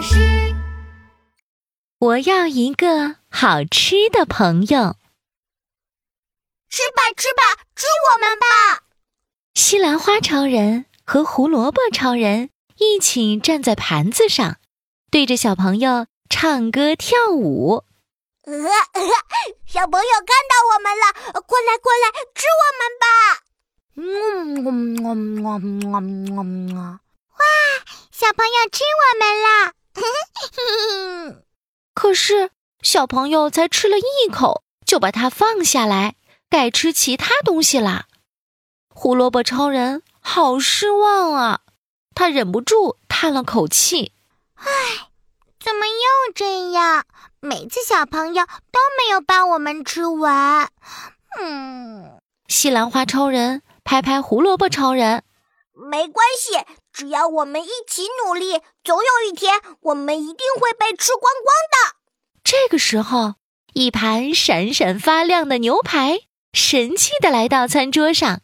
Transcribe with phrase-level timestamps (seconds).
[0.00, 0.54] 老师，
[1.98, 4.96] 我要一个好吃的朋友。
[6.70, 8.84] 吃吧，吃吧，吃我们吧！
[9.52, 12.48] 西兰花超人和胡萝卜超人
[12.78, 14.56] 一起站在盘子上，
[15.10, 17.84] 对着小朋友唱歌跳舞。
[18.44, 18.52] 呃，
[19.68, 23.04] 小朋友看到我们了，过来，过来，吃我们吧！
[23.96, 25.58] 嗯嗯嗯嗯
[25.92, 27.44] 嗯嗯哇，
[28.10, 29.74] 小朋友吃我们了！
[31.94, 32.50] 可是
[32.82, 36.16] 小朋友才吃了一口，就把它放下来，
[36.48, 38.06] 改吃其他东西啦。
[38.88, 41.60] 胡萝卜超人好失望啊，
[42.14, 44.12] 他忍不住叹了口气
[44.56, 44.64] ：“唉，
[45.58, 47.04] 怎么又这样？
[47.40, 50.70] 每次小朋友都没有把我们吃完。”
[51.40, 53.62] 嗯，西兰花超人。
[53.82, 55.24] 拍拍胡萝卜超人，
[55.74, 56.52] 没关系，
[57.00, 61.96] 只要我们一起努力，总有一天我们一定会被吃光光的。
[62.44, 63.36] 这个时候，
[63.72, 66.20] 一盘闪闪发亮的牛排
[66.52, 68.42] 神气的来到餐桌上，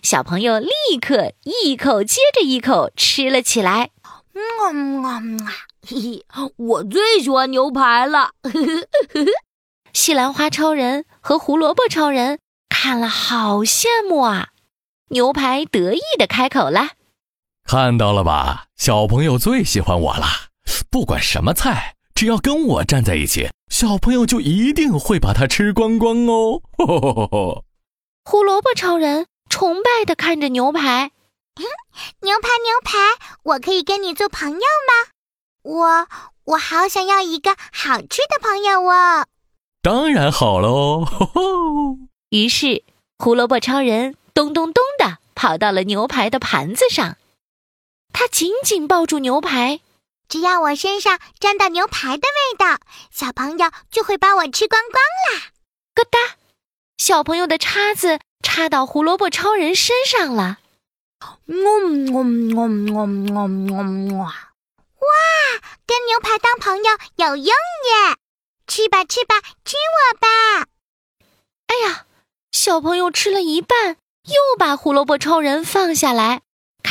[0.00, 3.90] 小朋友立刻一口接着一口吃了起来。
[4.32, 5.50] 嗯啊啊！
[5.84, 6.24] 嘿嘿，
[6.56, 8.30] 我最喜欢牛排了。
[9.92, 14.50] 西兰花超人和胡萝卜超人看了好羡慕啊。
[15.08, 16.90] 牛排得意的开口了
[17.64, 20.26] ：“看到了吧，小朋友最喜欢我了。
[20.90, 26.60] 不管什么菜，只要跟我站在一起，小朋友就一定会把它吃光光哦。
[28.24, 31.10] ”胡萝卜超人崇拜的看着牛排
[31.56, 31.64] ：“嗯
[32.20, 32.98] 牛排，牛排，
[33.44, 35.10] 我可以跟你做朋友吗？
[35.62, 36.06] 我，
[36.44, 39.26] 我好想要一个好吃的朋友哦。”
[39.82, 41.06] 当然好喽。
[42.30, 42.84] 于是，
[43.18, 44.14] 胡萝卜超人。
[44.34, 47.18] 咚咚咚的跑到了牛排的盘子上，
[48.12, 49.80] 他紧紧抱住牛排。
[50.28, 52.78] 只要我身上沾到牛排的味道，
[53.10, 55.52] 小朋友就会把我吃光光啦！
[55.94, 56.18] 咯哒，
[56.96, 60.58] 小朋友的叉子插到胡萝卜超人身上了。
[61.46, 64.28] 嗯嗯嗯嗯嗯哇，
[65.86, 68.16] 跟牛排当朋友有用耶！
[68.66, 70.66] 吃吧吃吧，吃我吧！
[71.66, 72.06] 哎呀，
[72.52, 73.98] 小朋友吃了一半。
[74.24, 76.42] 又把胡萝卜超人放下来，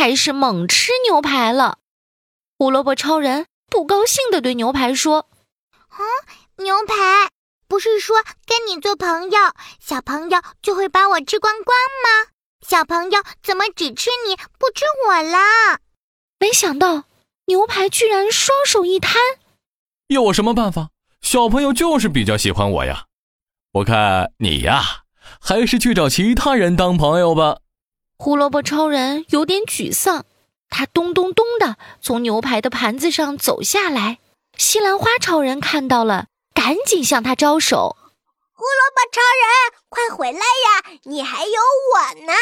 [0.00, 1.76] 开始猛吃牛排了。
[2.56, 5.28] 胡萝卜超人不高兴地对牛排说
[5.92, 6.00] ：“啊，
[6.56, 7.28] 牛排，
[7.68, 8.16] 不是说
[8.46, 9.38] 跟你做朋友，
[9.78, 12.30] 小朋友就会把我吃光光吗？
[12.66, 15.80] 小朋友怎么只吃你不吃我啦？”
[16.40, 17.04] 没想到
[17.48, 19.20] 牛排居然双手一摊
[20.08, 20.88] ：“有什么办法？
[21.20, 23.04] 小朋友就是比较喜欢我呀！
[23.72, 25.02] 我看你呀。”
[25.38, 27.58] 还是去找其他人当朋友吧。
[28.22, 30.26] 胡萝卜超人有点沮丧，
[30.68, 34.18] 他咚咚咚的从牛排的盘子上走下来。
[34.58, 37.96] 西兰花超人看到了，赶紧向他招手
[38.52, 41.00] ：“胡萝卜超人，快回来呀！
[41.04, 41.52] 你还有
[41.94, 42.34] 我呢。”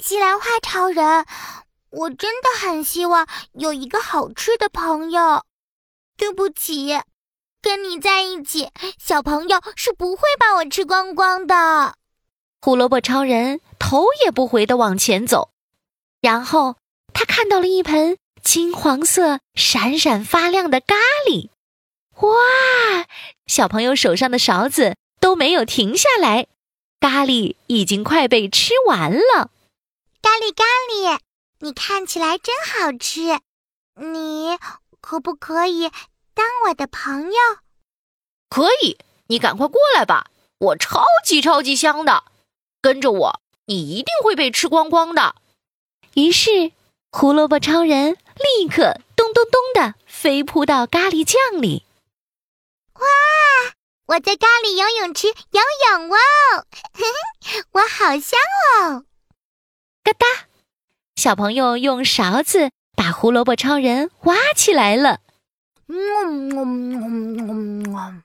[0.00, 1.24] 西兰花超人，
[1.88, 5.44] 我真的很希望有一个好吃的朋友。
[6.18, 7.00] 对不起。
[7.62, 8.68] 跟你在一起，
[8.98, 11.94] 小朋友是不会把我吃光光的。
[12.60, 15.48] 胡萝卜超人头也不回的往前走，
[16.20, 16.76] 然后
[17.14, 20.94] 他看到了一盆金黄色、闪闪发亮的咖
[21.26, 21.48] 喱。
[22.16, 23.06] 哇！
[23.46, 26.48] 小朋友手上的勺子都没有停下来，
[27.00, 29.50] 咖喱已经快被吃完了。
[30.20, 31.18] 咖喱咖喱，
[31.60, 33.40] 你看起来真好吃，
[33.94, 34.58] 你
[35.00, 35.90] 可不可以？
[36.34, 37.38] 当我的朋友，
[38.50, 38.98] 可以。
[39.28, 40.26] 你赶快过来吧，
[40.58, 42.24] 我超级超级香的。
[42.82, 45.34] 跟着我，你一定会被吃光光的。
[46.14, 46.72] 于是，
[47.12, 51.84] 胡萝卜超人立刻咚咚咚的飞扑到咖喱酱里。
[52.94, 53.06] 哇！
[54.06, 56.16] 我在咖喱游泳池游泳哦，
[57.72, 58.40] 我好香
[58.80, 59.04] 哦！
[60.02, 60.26] 嘎哒，
[61.16, 65.20] 小朋友用勺子把胡萝卜超人挖起来了。
[65.88, 68.22] 嗯嗯嗯嗯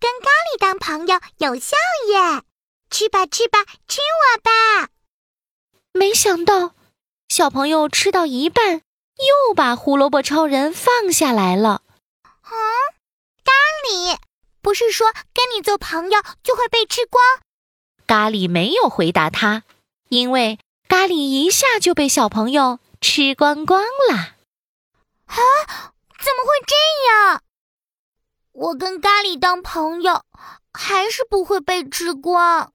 [0.00, 1.76] 跟咖喱当朋友有效
[2.08, 2.42] 耶！
[2.90, 4.88] 吃吧吃吧，吃我吧！
[5.92, 6.74] 没想到，
[7.28, 8.82] 小朋友吃到一半，
[9.16, 11.82] 又把胡萝卜超人放下来了。
[12.22, 12.50] 啊，
[13.44, 13.52] 咖
[13.90, 14.18] 喱，
[14.62, 17.22] 不是说跟你做朋友就会被吃光？
[18.06, 19.64] 咖喱没有回答他，
[20.08, 20.58] 因为
[20.88, 24.16] 咖喱一下就被小朋友吃光光了。
[25.26, 25.36] 啊！
[26.18, 26.74] 怎么会这
[27.08, 27.42] 样？
[28.52, 30.24] 我跟咖喱当朋友，
[30.72, 32.72] 还是不会被吃光。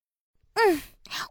[0.54, 0.82] 嗯，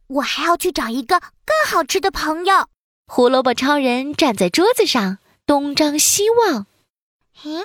[0.08, 2.68] 我还要去找一个更好吃的朋友。
[3.06, 6.66] 胡萝卜超人站在桌子上，东张西望。
[7.44, 7.64] 嗯，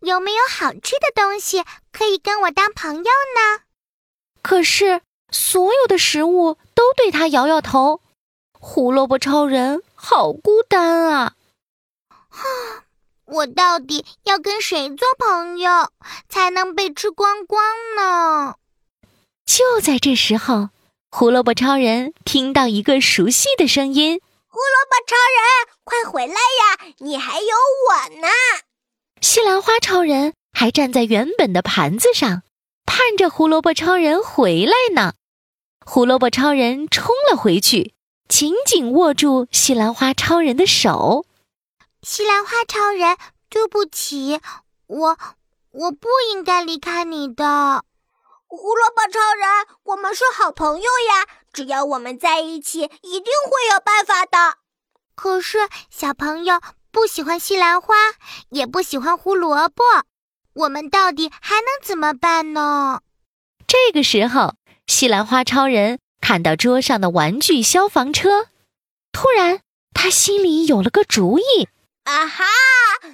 [0.00, 3.62] 有没有好吃的东西可以跟我当朋友呢？
[4.42, 8.00] 可是所有的食物都对他摇摇头。
[8.52, 11.34] 胡萝卜超人好孤单啊！
[12.28, 12.44] 哈，
[13.24, 15.92] 我到底要跟谁做朋友
[16.28, 17.62] 才能被吃光光
[17.96, 18.56] 呢？
[19.44, 20.70] 就在这时候，
[21.10, 26.94] 胡萝卜超人听到一个熟悉的声音：“胡萝卜超人，快回来呀！
[26.98, 27.46] 你还有
[27.88, 28.28] 我呢！”
[29.22, 32.42] 西兰花超人还站在原本的盘子上，
[32.84, 35.14] 盼着胡萝卜超人回来呢。
[35.84, 37.94] 胡萝卜超人冲了回去。
[38.28, 41.24] 紧紧握住西兰花超人的手，
[42.02, 43.16] 西兰花超人，
[43.48, 44.38] 对不起，
[44.86, 45.18] 我
[45.70, 47.84] 我不应该离开你的。
[48.50, 54.56] 胡萝卜超人，我们是好朋友呀，只要我们在一起，一定会有办法的。
[55.14, 56.60] 可是小朋友
[56.90, 57.94] 不喜欢西兰花，
[58.48, 59.84] 也不喜欢胡萝卜，
[60.54, 63.02] 我们到底还能怎么办呢？
[63.66, 64.54] 这个时候，
[64.86, 66.00] 西兰花超人。
[66.20, 68.48] 看到桌上的玩具消防车，
[69.12, 69.60] 突然
[69.94, 71.68] 他心里有了个主意。
[72.04, 72.44] 啊哈！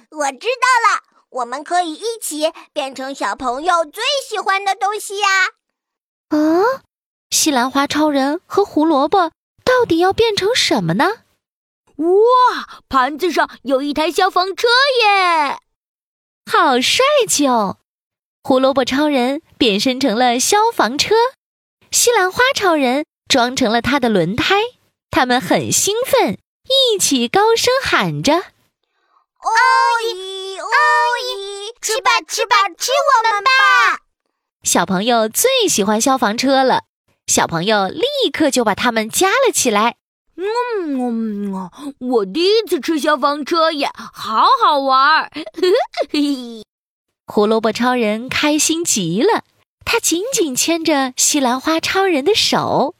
[0.09, 5.27] 我知道了，我们可以一起变成小朋友最喜欢的东西呀！
[6.29, 6.37] 啊，
[7.29, 9.31] 西兰花超人和胡萝卜
[9.65, 11.23] 到底要变成什么呢？
[11.97, 14.69] 哇，盘子上有一台消防车
[15.03, 15.59] 耶！
[16.49, 17.79] 好帅气哦！
[18.41, 21.15] 胡萝卜超人变身成了消防车。
[21.91, 24.55] 西兰花超人装成了他的轮胎，
[25.11, 26.37] 他们很兴奋，
[26.93, 28.43] 一起高声喊着
[29.45, 29.51] ：“哦
[30.03, 30.65] 咦哦
[31.23, 33.49] 咦，吃吧吃吧吃我们吧！”
[34.63, 36.83] 小朋友最喜欢消防车了，
[37.27, 39.97] 小朋友立刻就把它们夹了起来。
[40.37, 41.69] 嗯嗯，
[41.99, 45.31] 我第一次吃消防车耶，好好玩儿！
[47.27, 49.43] 胡萝卜超人开心极了。
[49.85, 52.95] 他紧紧牵着西兰花超人的手，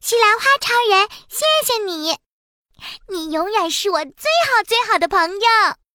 [0.00, 2.18] 西兰花超人，谢谢你，
[3.08, 5.85] 你永远是我最好最好的朋友。